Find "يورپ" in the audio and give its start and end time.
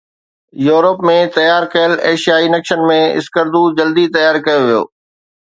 0.67-1.03